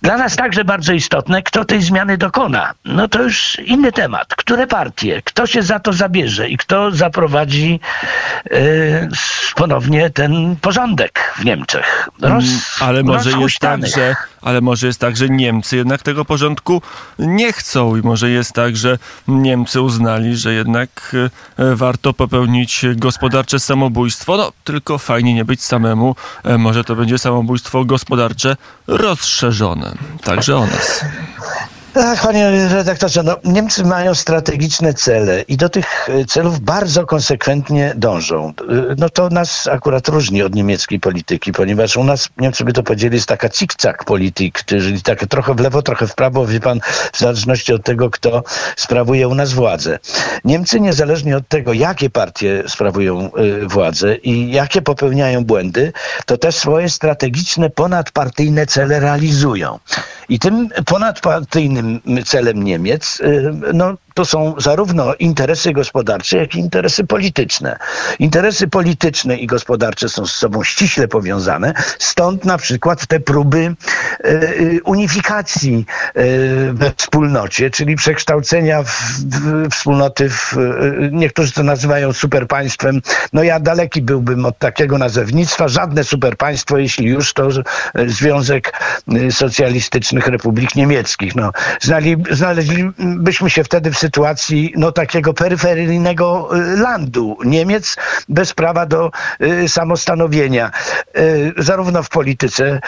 dla 0.01 0.17
nas 0.17 0.35
także 0.35 0.65
bardzo 0.65 0.93
istotne, 0.93 1.41
kto 1.41 1.65
tej 1.65 1.81
zmiany 1.81 2.17
dokona. 2.17 2.73
No 2.85 3.07
to 3.07 3.23
już 3.23 3.59
inny 3.59 3.91
temat. 3.91 4.35
Które 4.35 4.67
partie, 4.67 5.21
kto 5.21 5.47
się 5.47 5.63
za 5.63 5.79
to 5.79 5.93
zabierze 5.93 6.49
i 6.49 6.57
kto 6.57 6.91
zaprowadzi 6.91 7.79
y, 8.51 9.09
ponownie 9.55 10.09
ten 10.09 10.55
porządek 10.61 11.33
w 11.37 11.45
Niemczech. 11.45 12.09
Roz, 12.21 12.43
mm, 12.43 12.59
ale 12.79 13.03
może 13.03 13.31
jest 13.31 13.59
tak, 13.59 13.87
że 13.87 14.15
ale 14.41 14.61
może 14.61 14.87
jest 14.87 14.99
tak, 14.99 15.17
że 15.17 15.29
Niemcy 15.29 15.75
jednak 15.77 16.03
tego 16.03 16.25
porządku 16.25 16.81
nie 17.19 17.53
chcą 17.53 17.95
i 17.95 18.01
może 18.01 18.29
jest 18.29 18.53
tak, 18.53 18.77
że 18.77 18.97
Niemcy 19.27 19.81
uznali, 19.81 20.37
że 20.37 20.53
jednak 20.53 21.15
e, 21.57 21.75
warto 21.75 22.13
popełnić 22.13 22.85
gospodarcze 22.95 23.59
samobójstwo. 23.59 24.37
No, 24.37 24.51
tylko 24.63 24.97
fajnie 24.97 25.33
nie 25.33 25.45
być 25.45 25.63
samemu. 25.63 26.15
E, 26.43 26.57
może 26.57 26.83
to 26.83 26.95
będzie 26.95 27.17
samobójstwo 27.17 27.85
gospodarcze 27.85 28.55
rozszerzone. 28.87 29.91
Także 30.23 30.57
o 30.57 30.65
nas. 30.65 31.05
Tak, 31.93 32.21
panie 32.21 32.67
redaktorze, 32.73 33.23
no, 33.23 33.37
Niemcy 33.43 33.83
mają 33.83 34.15
strategiczne 34.15 34.93
cele 34.93 35.41
i 35.41 35.57
do 35.57 35.69
tych 35.69 36.09
e, 36.09 36.25
celów 36.25 36.59
bardzo 36.59 37.05
konsekwentnie 37.05 37.93
dążą. 37.95 38.53
E, 38.59 38.95
no 38.97 39.09
to 39.09 39.29
nas 39.29 39.67
akurat 39.67 40.07
różni 40.07 40.43
od 40.43 40.55
niemieckiej 40.55 40.99
polityki, 40.99 41.51
ponieważ 41.51 41.97
u 41.97 42.03
nas, 42.03 42.29
Niemcy 42.37 42.63
by 42.63 42.73
to 42.73 42.83
powiedzieli, 42.83 43.15
jest 43.15 43.27
taka 43.27 43.49
cik-cak 43.49 44.03
polityk, 44.05 44.63
czyli 44.63 45.01
takie 45.01 45.27
trochę 45.27 45.55
w 45.55 45.59
lewo, 45.59 45.81
trochę 45.81 46.07
w 46.07 46.15
prawo, 46.15 46.45
wie 46.45 46.59
pan, 46.59 46.79
w 47.13 47.19
zależności 47.19 47.73
od 47.73 47.83
tego, 47.83 48.09
kto 48.09 48.43
sprawuje 48.75 49.27
u 49.27 49.35
nas 49.35 49.53
władzę. 49.53 49.99
Niemcy, 50.45 50.79
niezależnie 50.79 51.37
od 51.37 51.47
tego, 51.47 51.73
jakie 51.73 52.09
partie 52.09 52.63
sprawują 52.67 53.31
y, 53.63 53.67
władzę 53.67 54.15
i 54.15 54.51
jakie 54.51 54.81
popełniają 54.81 55.45
błędy, 55.45 55.93
to 56.25 56.37
też 56.37 56.55
swoje 56.55 56.89
strategiczne, 56.89 57.69
ponadpartyjne 57.69 58.65
cele 58.65 58.99
realizują. 58.99 59.79
I 60.29 60.39
tym 60.39 60.69
ponadpartyjnym 60.85 61.80
celem 62.25 62.63
Niemiec 62.63 63.19
y, 63.19 63.73
no, 63.73 63.97
to 64.13 64.25
są 64.25 64.55
zarówno 64.57 65.15
interesy 65.15 65.71
gospodarcze, 65.71 66.37
jak 66.37 66.55
i 66.55 66.59
interesy 66.59 67.03
polityczne. 67.03 67.79
Interesy 68.19 68.67
polityczne 68.67 69.37
i 69.37 69.47
gospodarcze 69.47 70.09
są 70.09 70.25
z 70.25 70.35
sobą 70.35 70.63
ściśle 70.63 71.07
powiązane, 71.07 71.73
stąd 71.99 72.45
na 72.45 72.57
przykład 72.57 73.07
te 73.07 73.19
próby 73.19 73.75
e, 74.23 74.41
unifikacji 74.83 75.85
e, 76.15 76.23
we 76.73 76.91
wspólnocie, 76.97 77.69
czyli 77.69 77.95
przekształcenia 77.95 78.83
w, 78.83 78.89
w, 78.89 79.69
wspólnoty 79.69 80.29
w, 80.29 80.55
niektórzy 81.11 81.51
to 81.51 81.63
nazywają 81.63 82.13
superpaństwem. 82.13 83.01
No 83.33 83.43
ja 83.43 83.59
daleki 83.59 84.01
byłbym 84.01 84.45
od 84.45 84.57
takiego 84.57 84.97
nazewnictwa. 84.97 85.67
Żadne 85.67 86.03
superpaństwo, 86.03 86.77
jeśli 86.77 87.07
już, 87.07 87.33
to 87.33 87.49
Związek 88.07 88.73
Socjalistycznych 89.31 90.27
Republik 90.27 90.75
Niemieckich. 90.75 91.35
No, 91.35 91.51
znali, 91.81 92.17
znaleźlibyśmy 92.31 93.49
się 93.49 93.63
wtedy 93.63 93.91
w 93.91 93.97
sytuacji 94.01 94.73
no, 94.77 94.91
takiego 94.91 95.33
peryferyjnego 95.33 96.49
y, 96.57 96.77
landu 96.77 97.37
Niemiec 97.45 97.97
bez 98.29 98.53
prawa 98.53 98.85
do 98.85 99.11
y, 99.41 99.69
samostanowienia, 99.69 100.71
y, 101.17 101.53
zarówno 101.57 102.03
w 102.03 102.09
polityce 102.09 102.79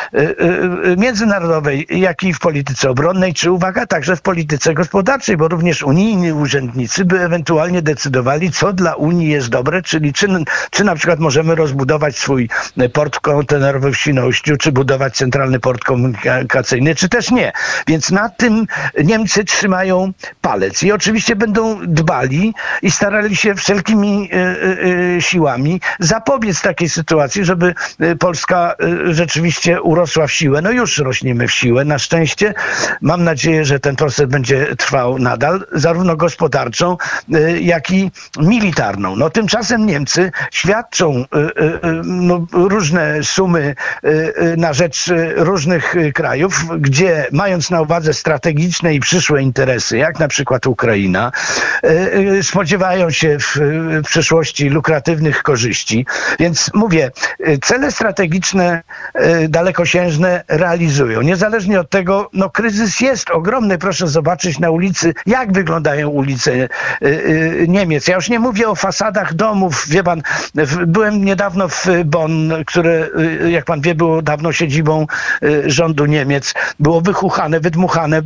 międzynarodowej, 0.98 1.88
jak 1.90 2.24
i 2.24 2.34
w 2.34 2.40
polityce 2.40 2.90
obronnej, 2.90 3.34
czy 3.34 3.52
uwaga, 3.52 3.86
także 3.86 4.16
w 4.16 4.22
polityce 4.22 4.74
gospodarczej, 4.74 5.38
bo 5.38 5.48
również 5.48 5.84
unijni 5.84 6.34
urzędnicy 6.34 7.06
by 7.06 7.20
ewentualnie 7.20 7.82
decydowali, 7.82 8.52
co 8.52 8.74
dla 8.74 8.96
Unii 8.96 9.30
jest 9.30 9.50
dobre, 9.50 9.82
czyli 9.82 10.14
czy, 10.14 10.28
czy 10.72 10.84
na 10.84 10.96
przykład 10.96 11.20
możemy 11.20 11.56
rozbudować 11.56 12.18
swój 12.18 12.50
port 12.94 13.20
kontenerowy 13.20 13.92
w 13.92 13.98
Świnoujściu, 13.98 14.58
czy 14.58 14.72
budować 14.72 15.16
centralny 15.16 15.60
port 15.60 15.84
komunikacyjny, 15.84 16.96
czy 16.96 17.10
też 17.10 17.32
nie. 17.32 17.52
Więc 17.88 18.12
na 18.12 18.30
tym 18.30 18.68
Niemcy 19.04 19.44
trzymają 19.44 20.14
palec. 20.42 20.84
I 20.84 20.92
oczywiście 21.04 21.36
będą 21.36 21.80
dbali 21.88 22.54
i 22.82 22.92
starali 22.92 23.36
się 23.36 23.56
wszelkimi 23.56 24.30
e, 24.32 24.36
e, 24.36 25.16
e, 25.16 25.22
siłami 25.22 25.82
zapobiec 26.00 26.62
takiej 26.62 26.90
sytuacji, 26.90 27.46
żeby 27.46 27.74
Polska 28.20 28.76
rzeczywiście 29.06 29.82
urosła 29.82 30.28
w 30.28 30.32
siłę. 30.32 30.62
No 30.62 30.72
już 30.72 30.98
rośniemy 30.98 31.48
w 31.48 31.52
siłę, 31.52 31.86
na 31.86 32.00
szczęście. 32.00 32.54
Mam 33.02 33.24
nadzieję, 33.24 33.66
że 33.66 33.80
ten 33.80 33.96
proces 33.96 34.30
będzie 34.30 34.76
trwał 34.76 35.20
nadal, 35.20 35.66
zarówno 35.72 36.16
gospodarczą, 36.16 36.98
jak 37.62 37.92
i 37.92 38.12
militarną. 38.40 39.16
No 39.16 39.30
tymczasem 39.30 39.86
Niemcy 39.86 40.32
świadczą 40.52 41.26
no, 42.04 42.46
różne 42.54 43.24
sumy 43.24 43.76
na 44.58 44.74
rzecz 44.74 45.12
różnych 45.36 45.96
krajów, 46.14 46.66
gdzie 46.80 47.28
mając 47.32 47.70
na 47.70 47.82
uwadze 47.82 48.14
strategiczne 48.14 48.96
i 48.96 49.00
przyszłe 49.00 49.42
interesy, 49.42 49.98
jak 49.98 50.20
na 50.20 50.28
przykład 50.28 50.68
Ukraina, 50.68 50.93
Ukraina, 50.94 51.32
e, 51.84 51.88
e, 52.38 52.44
spodziewają 52.44 53.10
się 53.10 53.38
w, 53.40 53.60
przyszłości 54.06 54.70
lukratywnych 54.70 55.44
korzyści. 55.44 56.06
Więc 56.40 56.72
mówię, 56.74 57.12
e, 57.40 57.58
cele 57.58 57.92
strategiczne 57.92 58.84
dalekosiężne 59.50 60.44
realizują. 60.48 61.22
Niezależnie 61.22 61.80
od 61.80 61.90
tego, 61.90 62.30
no 62.34 62.50
kryzys 62.50 63.02
jest 63.02 63.30
ogromny. 63.30 63.78
Proszę 63.78 64.08
zobaczyć 64.08 64.60
na 64.60 64.70
ulicy, 64.70 65.14
jak 65.26 65.54
wyglądają 65.54 66.10
ulice 66.10 66.52
Niemiec. 67.68 68.08
Ja 68.08 68.16
już 68.16 68.30
nie 68.30 68.40
mówię 68.40 68.70
o 68.70 68.76
fasadach 68.76 69.34
domów. 69.34 69.86
Wie 69.88 70.04
pan, 70.04 70.22
byłem 70.88 71.26
niedawno 71.26 71.68
w 71.68 71.88
Bonn, 72.06 72.54
które, 72.66 73.08
jak 73.50 73.66
pan 73.66 73.82
wie, 73.82 73.96
było 73.96 74.22
dawno 74.22 74.52
siedzibą 74.52 75.08
rządu 75.66 76.06
Niemiec. 76.06 76.54
Było 76.80 77.02
wychuchane, 77.02 77.60
wydmuchane. 77.60 78.22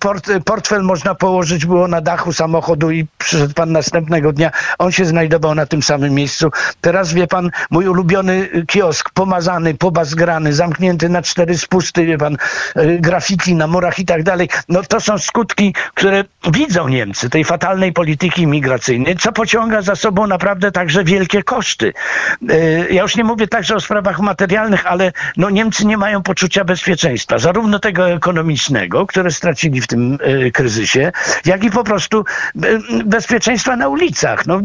Port, 0.00 0.30
portfel 0.44 0.82
można 0.82 1.14
położyć 1.14 1.66
było 1.66 1.88
na 1.88 1.95
dachu 2.00 2.32
samochodu 2.32 2.90
i 2.90 3.06
przyszedł 3.18 3.54
pan 3.54 3.72
następnego 3.72 4.32
dnia. 4.32 4.50
On 4.78 4.92
się 4.92 5.04
znajdował 5.04 5.54
na 5.54 5.66
tym 5.66 5.82
samym 5.82 6.14
miejscu. 6.14 6.50
Teraz 6.80 7.12
wie 7.12 7.26
pan, 7.26 7.50
mój 7.70 7.88
ulubiony 7.88 8.48
kiosk, 8.66 9.10
pomazany, 9.10 9.74
pobazgrany, 9.74 10.52
zamknięty 10.52 11.08
na 11.08 11.22
cztery 11.22 11.58
spusty, 11.58 12.06
wie 12.06 12.18
pan, 12.18 12.36
e, 12.74 12.98
grafiki 12.98 13.54
na 13.54 13.66
murach 13.66 13.98
i 13.98 14.04
tak 14.04 14.22
dalej. 14.22 14.48
No 14.68 14.82
to 14.82 15.00
są 15.00 15.18
skutki, 15.18 15.74
które 15.94 16.24
widzą 16.52 16.88
Niemcy, 16.88 17.30
tej 17.30 17.44
fatalnej 17.44 17.92
polityki 17.92 18.46
migracyjnej, 18.46 19.16
co 19.16 19.32
pociąga 19.32 19.82
za 19.82 19.96
sobą 19.96 20.26
naprawdę 20.26 20.72
także 20.72 21.04
wielkie 21.04 21.42
koszty. 21.42 21.92
E, 22.48 22.58
ja 22.88 23.02
już 23.02 23.16
nie 23.16 23.24
mówię 23.24 23.48
także 23.48 23.74
o 23.74 23.80
sprawach 23.80 24.20
materialnych, 24.20 24.86
ale 24.86 25.12
no 25.36 25.50
Niemcy 25.50 25.86
nie 25.86 25.96
mają 25.96 26.22
poczucia 26.22 26.64
bezpieczeństwa, 26.64 27.38
zarówno 27.38 27.78
tego 27.78 28.10
ekonomicznego, 28.10 29.06
które 29.06 29.30
stracili 29.30 29.80
w 29.80 29.86
tym 29.86 30.18
kryzysie, 30.52 31.12
jak 31.44 31.64
i 31.64 31.70
po 31.70 31.84
prostu 31.86 32.24
bezpieczeństwa 33.04 33.76
na 33.76 33.88
ulicach. 33.88 34.46
No, 34.46 34.60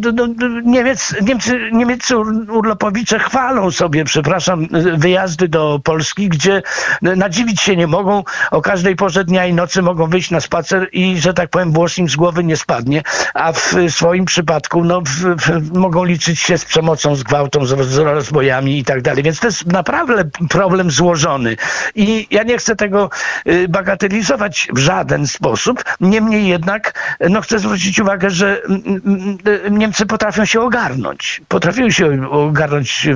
Niemiec, 0.63 1.15
Niemcy, 1.21 1.69
niemieccy 1.71 2.17
urlopowicze 2.17 3.19
chwalą 3.19 3.71
sobie, 3.71 4.03
przepraszam, 4.03 4.67
wyjazdy 4.97 5.47
do 5.47 5.79
Polski, 5.83 6.29
gdzie 6.29 6.63
nadziwić 7.01 7.61
się 7.61 7.75
nie 7.75 7.87
mogą. 7.87 8.23
O 8.51 8.61
każdej 8.61 8.95
porze 8.95 9.23
dnia 9.23 9.45
i 9.45 9.53
nocy 9.53 9.81
mogą 9.81 10.07
wyjść 10.07 10.31
na 10.31 10.39
spacer 10.39 10.89
i, 10.91 11.19
że 11.19 11.33
tak 11.33 11.49
powiem, 11.49 11.71
włos 11.71 11.97
im 11.97 12.09
z 12.09 12.15
głowy 12.15 12.43
nie 12.43 12.57
spadnie, 12.57 13.03
a 13.33 13.51
w 13.53 13.75
swoim 13.89 14.25
przypadku 14.25 14.83
no, 14.83 15.01
w, 15.01 15.41
w, 15.41 15.77
mogą 15.77 16.03
liczyć 16.03 16.39
się 16.39 16.57
z 16.57 16.65
przemocą, 16.65 17.15
z 17.15 17.23
gwałtą, 17.23 17.65
z, 17.65 17.87
z 17.87 17.97
rozbojami 17.97 18.79
i 18.79 18.83
tak 18.83 19.01
dalej. 19.01 19.23
Więc 19.23 19.39
to 19.39 19.47
jest 19.47 19.65
naprawdę 19.65 20.23
problem 20.49 20.91
złożony. 20.91 21.55
I 21.95 22.27
ja 22.31 22.43
nie 22.43 22.57
chcę 22.57 22.75
tego 22.75 23.09
y, 23.47 23.67
bagatelizować 23.67 24.67
w 24.73 24.77
żaden 24.77 25.27
sposób. 25.27 25.83
Niemniej 26.01 26.47
jednak 26.47 27.10
no 27.19 27.41
chcę 27.41 27.59
zwrócić 27.59 27.99
uwagę, 27.99 28.29
że 28.29 28.63
mm, 28.63 28.81
mm, 28.85 29.37
mm, 29.45 29.77
Niemcy 29.77 30.05
potrafią 30.05 30.45
się 30.45 30.61
ogarnąć. 30.61 31.41
Potrafią 31.47 31.89
się 31.89 32.29
ogarnąć 32.29 33.07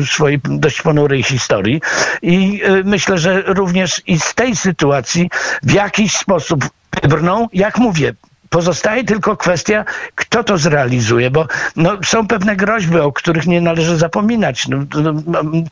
w 0.00 0.06
swojej 0.06 0.40
dość 0.44 0.82
ponurej 0.82 1.22
historii 1.22 1.80
i 2.22 2.62
y, 2.64 2.84
myślę, 2.84 3.18
że 3.18 3.42
również 3.46 4.02
i 4.06 4.18
z 4.18 4.34
tej 4.34 4.56
sytuacji 4.56 5.30
w 5.62 5.72
jakiś 5.72 6.16
sposób 6.16 6.64
wybrną, 7.02 7.48
jak 7.52 7.78
mówię, 7.78 8.14
pozostaje 8.54 9.04
tylko 9.04 9.36
kwestia, 9.36 9.84
kto 10.14 10.44
to 10.44 10.58
zrealizuje, 10.58 11.30
bo 11.30 11.46
no, 11.76 11.98
są 12.04 12.26
pewne 12.26 12.56
groźby, 12.56 12.98
o 12.98 13.12
których 13.12 13.46
nie 13.46 13.60
należy 13.60 13.96
zapominać. 13.96 14.68
No, 14.68 14.78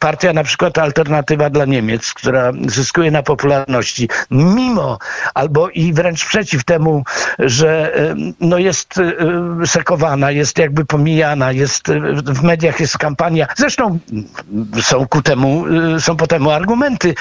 partia 0.00 0.32
na 0.32 0.44
przykład 0.44 0.78
Alternatywa 0.78 1.50
dla 1.50 1.64
Niemiec, 1.64 2.14
która 2.14 2.52
zyskuje 2.66 3.10
na 3.10 3.22
popularności, 3.22 4.08
mimo 4.30 4.98
albo 5.34 5.68
i 5.68 5.92
wręcz 5.92 6.24
przeciw 6.24 6.64
temu, 6.64 7.04
że 7.38 7.92
no, 8.40 8.58
jest 8.58 8.94
sekowana, 9.66 10.30
jest 10.30 10.58
jakby 10.58 10.84
pomijana, 10.84 11.52
jest 11.52 11.88
w 12.26 12.42
mediach 12.42 12.80
jest 12.80 12.98
kampania. 12.98 13.46
Zresztą 13.56 13.98
są 14.80 15.06
ku 15.06 15.22
temu, 15.22 15.64
są 15.98 16.16
po 16.16 16.26
temu 16.26 16.50
argumenty 16.50 17.14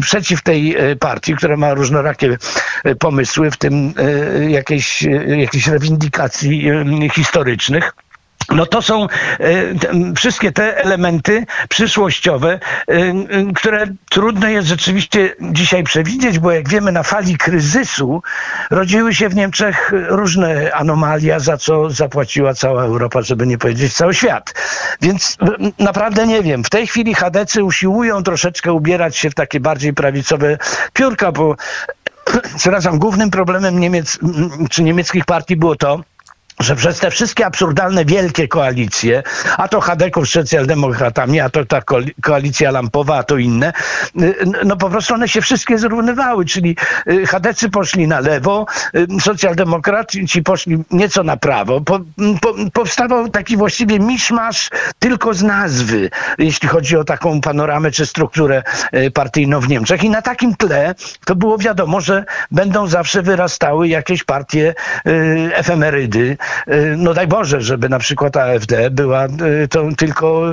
przeciw 0.00 0.42
tej 0.42 0.76
partii, 1.00 1.36
która 1.36 1.56
ma 1.56 1.74
różnorakie 1.74 2.36
pomysły, 2.98 3.50
w 3.50 3.56
tym 3.56 3.94
jakieś, 4.48 4.81
jakichś 5.26 5.66
rewindykacji 5.66 6.70
historycznych. 7.14 7.92
No 8.48 8.66
to 8.66 8.82
są 8.82 9.06
e, 9.06 9.08
wszystkie 10.16 10.52
te 10.52 10.84
elementy 10.84 11.46
przyszłościowe, 11.68 12.58
e, 12.88 13.12
które 13.54 13.86
trudno 14.10 14.48
jest 14.48 14.68
rzeczywiście 14.68 15.34
dzisiaj 15.40 15.82
przewidzieć, 15.84 16.38
bo 16.38 16.52
jak 16.52 16.68
wiemy 16.68 16.92
na 16.92 17.02
fali 17.02 17.38
kryzysu 17.38 18.22
rodziły 18.70 19.14
się 19.14 19.28
w 19.28 19.34
Niemczech 19.34 19.92
różne 20.08 20.72
anomalia, 20.72 21.40
za 21.40 21.56
co 21.56 21.90
zapłaciła 21.90 22.54
cała 22.54 22.84
Europa, 22.84 23.22
żeby 23.22 23.46
nie 23.46 23.58
powiedzieć 23.58 23.94
cały 23.94 24.14
świat. 24.14 24.54
Więc 25.00 25.36
naprawdę 25.78 26.26
nie 26.26 26.42
wiem. 26.42 26.64
W 26.64 26.70
tej 26.70 26.86
chwili 26.86 27.14
chadecy 27.14 27.64
usiłują 27.64 28.22
troszeczkę 28.22 28.72
ubierać 28.72 29.16
się 29.16 29.30
w 29.30 29.34
takie 29.34 29.60
bardziej 29.60 29.94
prawicowe 29.94 30.58
piórka, 30.92 31.32
bo 31.32 31.56
przepraszam, 32.56 32.98
głównym 32.98 33.30
problemem 33.30 33.80
Niemiec, 33.80 34.18
czy 34.70 34.82
niemieckich 34.82 35.24
partii 35.24 35.56
było 35.56 35.76
to, 35.76 36.00
że 36.62 36.76
przez 36.76 36.98
te 36.98 37.10
wszystkie 37.10 37.46
absurdalne 37.46 38.04
wielkie 38.04 38.48
koalicje, 38.48 39.22
a 39.56 39.68
to 39.68 39.80
Hadeków 39.80 40.28
z 40.28 40.30
socjaldemokratami, 40.30 41.40
a 41.40 41.50
to 41.50 41.64
ta 41.64 41.80
koalicja 42.22 42.70
lampowa, 42.70 43.16
a 43.16 43.22
to 43.22 43.36
inne, 43.36 43.72
y, 44.20 44.34
no 44.64 44.76
po 44.76 44.90
prostu 44.90 45.14
one 45.14 45.28
się 45.28 45.40
wszystkie 45.40 45.78
zrównywały, 45.78 46.44
czyli 46.44 46.76
y, 47.06 47.26
Hadecy 47.26 47.70
poszli 47.70 48.08
na 48.08 48.20
lewo, 48.20 48.66
y, 48.96 49.06
socjaldemokraci 49.20 50.42
poszli 50.44 50.84
nieco 50.90 51.22
na 51.22 51.36
prawo. 51.36 51.80
Po, 51.80 52.00
po, 52.40 52.54
powstawał 52.72 53.28
taki 53.28 53.56
właściwie 53.56 53.98
miszmasz 53.98 54.70
tylko 54.98 55.34
z 55.34 55.42
nazwy, 55.42 56.10
jeśli 56.38 56.68
chodzi 56.68 56.96
o 56.96 57.04
taką 57.04 57.40
panoramę 57.40 57.90
czy 57.90 58.06
strukturę 58.06 58.62
partyjną 59.14 59.60
w 59.60 59.68
Niemczech. 59.68 60.04
I 60.04 60.10
na 60.10 60.22
takim 60.22 60.56
tle 60.56 60.94
to 61.24 61.36
było 61.36 61.58
wiadomo, 61.58 62.00
że 62.00 62.24
będą 62.50 62.86
zawsze 62.86 63.22
wyrastały 63.22 63.88
jakieś 63.88 64.24
partie 64.24 64.74
efemerydy, 65.52 66.36
no 66.96 67.14
daj 67.14 67.26
Boże, 67.26 67.60
żeby 67.60 67.88
na 67.88 67.98
przykład 67.98 68.36
AfD 68.36 68.90
była 68.90 69.26
y, 69.26 69.68
tą 69.68 69.94
tylko 69.94 70.52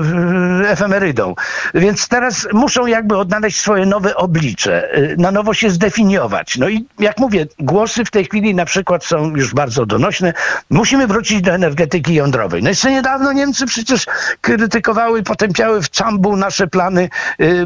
y, 0.63 0.69
efemerydą. 0.69 1.35
Więc 1.73 2.07
teraz 2.07 2.47
muszą 2.53 2.85
jakby 2.85 3.17
odnaleźć 3.17 3.59
swoje 3.59 3.85
nowe 3.85 4.15
oblicze, 4.15 4.89
na 5.17 5.31
nowo 5.31 5.53
się 5.53 5.69
zdefiniować. 5.69 6.57
No 6.57 6.69
i 6.69 6.85
jak 6.99 7.17
mówię, 7.17 7.45
głosy 7.59 8.05
w 8.05 8.11
tej 8.11 8.25
chwili 8.25 8.55
na 8.55 8.65
przykład 8.65 9.05
są 9.05 9.35
już 9.35 9.53
bardzo 9.53 9.85
donośne. 9.85 10.33
Musimy 10.69 11.07
wrócić 11.07 11.41
do 11.41 11.51
energetyki 11.51 12.13
jądrowej. 12.13 12.63
No 12.63 12.69
jeszcze 12.69 12.91
niedawno 12.91 13.33
Niemcy 13.33 13.65
przecież 13.65 14.05
krytykowały, 14.41 15.23
potępiały 15.23 15.81
w 15.81 15.89
czambu 15.89 16.35
nasze 16.35 16.67
plany 16.67 17.09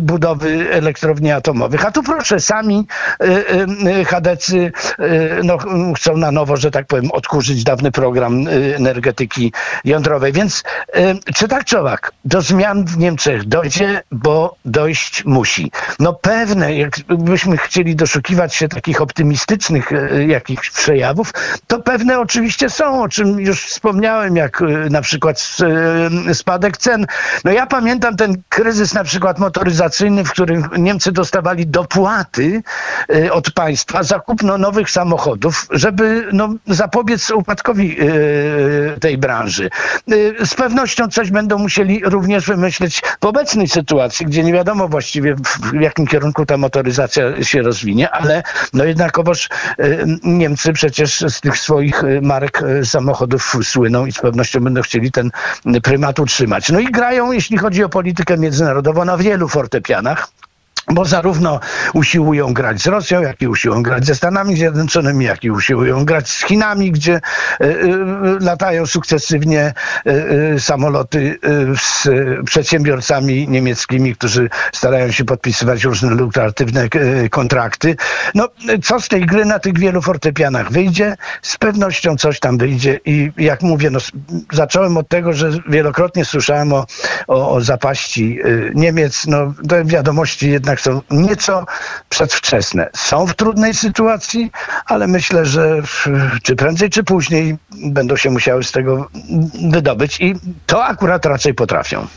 budowy 0.02 0.72
elektrowni 0.72 1.32
atomowych. 1.32 1.86
A 1.86 1.92
tu 1.92 2.04
proszę, 2.04 2.40
sami 2.40 2.88
chadecy 4.08 4.72
no, 5.44 5.58
chcą 5.96 6.18
na 6.18 6.32
nowo, 6.32 6.58
że 6.58 6.72
tak 6.72 6.88
powiem, 6.88 7.12
odkurzyć 7.12 7.64
dawny 7.64 7.92
program 7.92 8.23
program 8.24 8.48
y, 8.48 8.76
energetyki 8.76 9.54
jądrowej. 9.86 10.34
Więc 10.34 10.64
y, 10.96 11.34
czy 11.34 11.48
tak 11.48 11.66
czy 11.66 11.80
owak, 11.80 12.12
do 12.26 12.42
zmian 12.42 12.86
w 12.86 12.98
Niemczech 12.98 13.48
dojdzie, 13.48 14.02
bo 14.12 14.56
dojść 14.66 15.26
musi. 15.26 15.72
No 16.00 16.14
pewne, 16.14 16.76
jakbyśmy 16.76 17.58
chcieli 17.58 17.96
doszukiwać 17.96 18.56
się 18.56 18.68
takich 18.68 19.02
optymistycznych 19.02 19.92
y, 19.92 20.26
jakichś 20.28 20.70
przejawów, 20.70 21.32
to 21.68 21.80
pewne 21.80 22.20
oczywiście 22.20 22.70
są, 22.70 23.04
o 23.04 23.10
czym 23.10 23.40
już 23.40 23.66
wspomniałem, 23.66 24.36
jak 24.36 24.64
na 24.90 25.02
przykład 25.02 25.58
spadek 26.34 26.78
cen. 26.78 27.06
No 27.44 27.52
ja 27.52 27.66
pamiętam 27.66 28.16
ten 28.16 28.42
kryzys 28.50 28.94
na 28.94 29.04
przykład 29.04 29.40
motoryzacyjny, 29.40 30.24
w 30.24 30.32
którym 30.32 30.70
Niemcy 30.78 31.12
dostawali 31.12 31.68
dopłaty 31.68 32.64
od 33.32 33.52
państwa 33.52 34.04
za 34.04 34.20
kupno 34.20 34.58
nowych 34.58 34.92
samochodów, 34.92 35.68
żeby 35.72 36.28
no, 36.34 36.54
zapobiec 36.68 37.32
upadkowi 37.32 37.98
tej 39.00 39.18
branży. 39.18 39.70
Y, 40.12 40.36
z 40.46 40.54
pewnością 40.56 41.08
coś 41.08 41.32
będą 41.32 41.58
musieli 41.58 42.02
również 42.06 42.46
wymyśleć 42.46 43.02
w 43.22 43.26
obecnej 43.26 43.68
sytuacji, 43.68 44.26
gdzie 44.26 44.44
nie 44.44 44.54
wiadomo 44.54 44.88
właściwie 44.88 45.36
w 45.36 45.82
jakim 45.82 46.08
kierunku 46.08 46.46
ta 46.46 46.58
motoryzacja 46.58 47.44
się 47.44 47.62
rozwinie, 47.62 48.10
ale 48.10 48.44
no 48.74 48.84
jednakowoż 48.84 49.50
y, 49.80 50.06
Niemcy 50.24 50.74
przecież 50.74 51.26
z 51.28 51.42
tych 51.42 51.58
swoich 51.58 52.04
marek 52.22 52.62
samochodów 52.84 53.58
słyną 53.64 54.06
i 54.06 54.12
z 54.12 54.20
pewnością 54.20 54.60
będą 54.60 54.82
chcieli 54.82 55.12
ten 55.12 55.32
prymat 55.84 56.20
utrzymać. 56.20 56.70
No 56.70 56.80
i 56.80 56.86
grają, 56.86 57.32
jeśli 57.32 57.58
chodzi 57.58 57.84
o 57.84 57.90
politykę 57.90 58.38
międzynarodową, 58.38 59.06
na 59.06 59.18
wielu 59.18 59.48
fortepianach 59.48 60.28
bo 60.88 61.06
zarówno 61.06 61.60
usiłują 61.94 62.54
grać 62.54 62.82
z 62.82 62.88
Rosją, 62.88 63.22
jak 63.22 63.42
i 63.42 63.48
usiłują 63.48 63.84
grać 63.84 64.06
ze 64.06 64.16
Stanami 64.16 64.56
Zjednoczonymi, 64.56 65.26
jak 65.26 65.44
i 65.44 65.52
usiłują 65.52 66.06
grać 66.06 66.30
z 66.30 66.46
Chinami, 66.46 66.92
gdzie 66.92 67.22
y, 67.62 67.70
latają 68.40 68.86
sukcesywnie 68.86 69.74
y, 70.56 70.60
samoloty 70.60 71.40
z 71.78 72.08
przedsiębiorcami 72.46 73.48
niemieckimi, 73.48 74.16
którzy 74.16 74.50
starają 74.74 75.12
się 75.12 75.26
podpisywać 75.26 75.84
różne 75.84 76.10
lukratywne 76.10 76.90
kontrakty. 77.30 77.96
No, 78.36 78.48
co 78.84 79.00
z 79.00 79.08
tej 79.08 79.26
gry 79.26 79.46
na 79.46 79.60
tych 79.60 79.80
wielu 79.80 80.02
fortepianach 80.02 80.72
wyjdzie? 80.72 81.16
Z 81.42 81.58
pewnością 81.58 82.18
coś 82.18 82.40
tam 82.40 82.58
wyjdzie 82.58 83.00
i 83.06 83.32
jak 83.38 83.62
mówię, 83.62 83.90
no, 83.90 84.00
zacząłem 84.52 84.98
od 84.98 85.08
tego, 85.08 85.34
że 85.34 85.52
wielokrotnie 85.70 86.26
słyszałem 86.26 86.74
o, 86.74 86.86
o, 87.28 87.52
o 87.52 87.62
zapaści 87.62 88.40
Niemiec. 88.76 89.26
No, 89.28 89.54
te 89.70 89.86
wiadomości 89.86 90.52
jednak 90.52 90.73
jednak 90.74 90.82
są 90.82 91.18
nieco 91.18 91.66
przedwczesne. 92.10 92.90
Są 92.96 93.28
w 93.28 93.36
trudnej 93.36 93.74
sytuacji, 93.74 94.52
ale 94.86 95.08
myślę, 95.08 95.46
że 95.46 95.82
czy 96.44 96.56
prędzej, 96.56 96.90
czy 96.90 97.04
później 97.04 97.58
będą 97.72 98.16
się 98.16 98.30
musiały 98.30 98.64
z 98.64 98.72
tego 98.72 99.10
wydobyć 99.72 100.22
i 100.22 100.36
to 100.66 100.86
akurat 100.86 101.26
raczej 101.26 101.54
potrafią. 101.54 102.08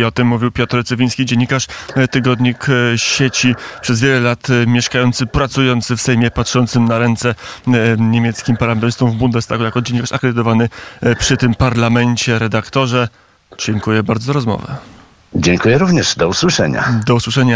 I 0.00 0.04
o 0.04 0.10
tym 0.10 0.26
mówił 0.26 0.50
Piotr 0.50 0.84
Cywiński, 0.84 1.26
dziennikarz, 1.26 1.66
e, 1.96 2.08
tygodnik 2.08 2.66
e, 2.68 2.98
sieci, 2.98 3.54
przez 3.80 4.00
wiele 4.00 4.20
lat 4.20 4.50
e, 4.50 4.66
mieszkający, 4.66 5.26
pracujący 5.26 5.96
w 5.96 6.00
Sejmie, 6.00 6.30
patrzącym 6.30 6.84
na 6.84 6.98
ręce 6.98 7.34
niemieckim 7.98 8.56
parlamentarzystom 8.56 9.10
w 9.10 9.14
Bundestagu 9.14 9.64
jako 9.64 9.82
dziennikarz 9.82 10.12
akredytowany 10.12 10.68
przy 11.18 11.36
tym 11.36 11.54
parlamencie, 11.54 12.38
redaktorze. 12.38 13.08
Dziękuję 13.58 14.02
bardzo 14.02 14.26
za 14.26 14.32
rozmowę. 14.32 14.76
Dziękuję 15.34 15.78
również. 15.78 16.16
Do 16.16 16.28
usłyszenia. 16.28 17.00
Do 17.06 17.14
usłyszenia. 17.14 17.52